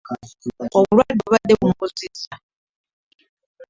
Obulwadde 0.77 1.13
bwe 1.15 1.19
bubadde 1.23 1.53
bumubuzizza. 1.59 2.31